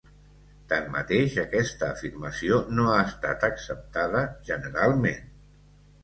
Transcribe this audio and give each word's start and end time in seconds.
Tanmateix, 0.71 1.33
aquesta 1.41 1.89
afirmació 1.95 2.57
no 2.77 2.85
ha 2.93 2.95
estat 3.09 3.45
acceptada 3.49 4.23
generalment. 4.49 5.29